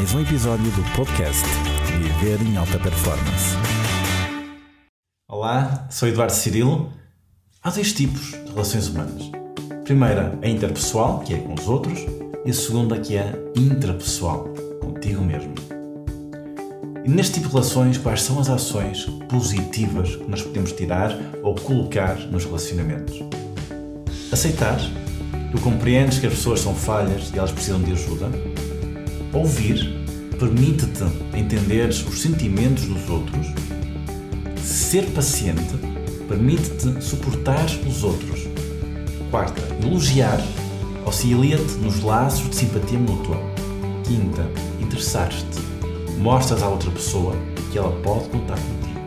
mais 0.00 0.14
um 0.14 0.20
episódio 0.22 0.64
do 0.70 0.96
podcast 0.96 1.44
Viver 1.98 2.40
em 2.40 2.56
Alta 2.56 2.78
Performance. 2.78 3.54
Olá, 5.28 5.86
sou 5.90 6.08
Eduardo 6.08 6.32
Cirilo. 6.32 6.90
Há 7.62 7.68
dois 7.68 7.92
tipos 7.92 8.30
de 8.30 8.50
relações 8.50 8.88
humanas. 8.88 9.30
A 9.70 9.82
primeira, 9.84 10.38
a 10.40 10.48
interpessoal, 10.48 11.18
que 11.18 11.34
é 11.34 11.38
com 11.40 11.52
os 11.52 11.68
outros, 11.68 11.98
e 12.46 12.50
a 12.50 12.54
segunda, 12.54 12.98
que 12.98 13.14
é 13.14 13.24
a 13.24 13.60
intrapessoal, 13.60 14.48
contigo 14.80 15.20
mesmo. 15.20 15.52
E 17.04 17.08
neste 17.10 17.34
tipo 17.34 17.48
de 17.48 17.52
relações, 17.52 17.98
quais 17.98 18.22
são 18.22 18.40
as 18.40 18.48
ações 18.48 19.04
positivas 19.28 20.16
que 20.16 20.30
nós 20.30 20.40
podemos 20.40 20.72
tirar 20.72 21.14
ou 21.42 21.54
colocar 21.54 22.16
nos 22.30 22.46
relacionamentos? 22.46 23.20
Aceitar. 24.32 24.80
Tu 25.52 25.60
compreendes 25.60 26.18
que 26.18 26.26
as 26.26 26.32
pessoas 26.32 26.60
são 26.60 26.74
falhas 26.74 27.30
e 27.34 27.38
elas 27.38 27.52
precisam 27.52 27.82
de 27.82 27.92
ajuda. 27.92 28.30
Ouvir. 29.32 30.00
Permite-te 30.38 31.04
entender 31.36 31.88
os 31.88 32.20
sentimentos 32.20 32.84
dos 32.86 33.08
outros. 33.08 33.46
Ser 34.60 35.06
paciente. 35.10 35.76
Permite-te 36.26 37.02
suportar 37.02 37.66
os 37.86 38.02
outros. 38.02 38.48
Quarta, 39.30 39.62
elogiar. 39.84 40.40
Auxilia-te 41.04 41.74
nos 41.74 42.02
laços 42.02 42.50
de 42.50 42.56
simpatia 42.56 42.98
mútua. 42.98 43.36
Quinta, 44.04 44.48
interessar-te 44.80 45.60
mostras 46.18 46.62
à 46.62 46.68
outra 46.68 46.90
pessoa 46.90 47.34
que 47.70 47.78
ela 47.78 47.92
pode 48.02 48.28
contar 48.30 48.58
contigo. 48.58 49.00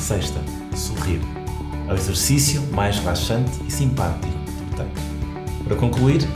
Sexta, 0.00 0.40
sorrir. 0.74 1.20
É 1.88 1.92
o 1.92 1.96
exercício 1.96 2.60
mais 2.72 2.98
relaxante 2.98 3.52
e 3.68 3.70
simpático 3.70 4.34
que 4.68 4.76
tens. 4.76 5.64
Para 5.64 5.76
concluir, 5.76 6.26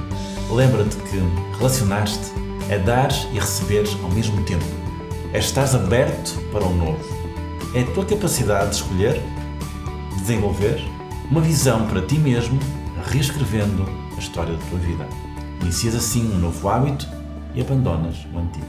lembra-te 0.51 0.97
que 0.97 1.19
relacionar-te 1.59 2.33
é 2.69 2.79
dar 2.79 3.11
e 3.33 3.39
receber 3.39 3.85
ao 4.03 4.11
mesmo 4.11 4.43
tempo. 4.45 4.65
É 5.33 5.39
estar 5.39 5.75
aberto 5.75 6.41
para 6.53 6.65
o 6.65 6.75
novo. 6.75 7.05
É 7.75 7.83
a 7.83 7.87
tua 7.93 8.05
capacidade 8.05 8.71
de 8.71 8.77
escolher, 8.77 9.21
de 10.11 10.21
desenvolver 10.21 10.83
uma 11.31 11.41
visão 11.41 11.87
para 11.89 12.03
ti 12.03 12.19
mesmo, 12.19 12.59
reescrevendo 13.07 13.85
a 14.15 14.19
história 14.19 14.53
da 14.53 14.65
tua 14.67 14.79
vida. 14.79 15.07
Inicias 15.61 15.95
assim 15.95 16.33
um 16.33 16.39
novo 16.39 16.69
hábito 16.69 17.09
e 17.55 17.61
abandonas 17.61 18.27
o 18.33 18.39
antigo. 18.39 18.67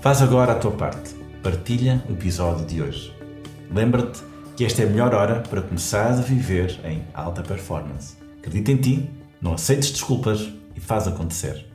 Faz 0.00 0.22
agora 0.22 0.52
a 0.52 0.54
tua 0.54 0.70
parte. 0.70 1.16
Partilha 1.42 2.02
o 2.08 2.12
episódio 2.12 2.64
de 2.64 2.82
hoje. 2.82 3.12
Lembra-te 3.70 4.22
que 4.56 4.64
esta 4.64 4.82
é 4.82 4.86
a 4.86 4.88
melhor 4.88 5.14
hora 5.14 5.40
para 5.40 5.62
começar 5.62 6.12
a 6.12 6.20
viver 6.20 6.78
em 6.84 7.02
alta 7.14 7.42
performance. 7.42 8.16
Acredita 8.38 8.72
em 8.72 8.76
ti, 8.76 9.10
não 9.40 9.54
aceites 9.54 9.90
desculpas 9.90 10.48
e 10.76 10.80
faz 10.80 11.06
acontecer. 11.06 11.66